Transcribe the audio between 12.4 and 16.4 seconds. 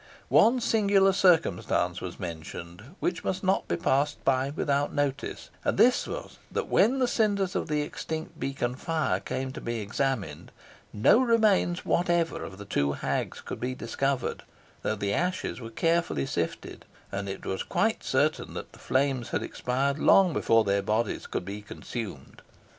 of the two hags could be discovered, though the ashes were carefully